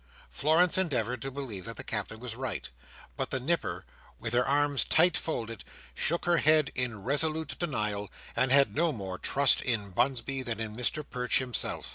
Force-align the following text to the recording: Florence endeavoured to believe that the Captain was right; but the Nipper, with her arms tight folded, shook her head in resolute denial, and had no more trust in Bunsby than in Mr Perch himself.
Florence 0.31 0.79
endeavoured 0.79 1.21
to 1.21 1.29
believe 1.29 1.65
that 1.65 1.77
the 1.77 1.83
Captain 1.83 2.19
was 2.19 2.35
right; 2.35 2.71
but 3.15 3.29
the 3.29 3.39
Nipper, 3.39 3.85
with 4.17 4.33
her 4.33 4.43
arms 4.43 4.83
tight 4.83 5.15
folded, 5.15 5.63
shook 5.93 6.25
her 6.25 6.37
head 6.37 6.71
in 6.73 7.03
resolute 7.03 7.55
denial, 7.59 8.09
and 8.35 8.51
had 8.51 8.75
no 8.75 8.91
more 8.91 9.19
trust 9.19 9.61
in 9.61 9.91
Bunsby 9.91 10.41
than 10.41 10.59
in 10.59 10.75
Mr 10.75 11.07
Perch 11.07 11.37
himself. 11.37 11.89